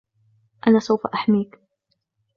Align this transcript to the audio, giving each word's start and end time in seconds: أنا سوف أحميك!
أنا 0.67 0.79
سوف 0.79 1.07
أحميك! 1.07 1.59